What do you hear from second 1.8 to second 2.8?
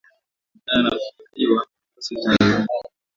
kwa sekta ya huduma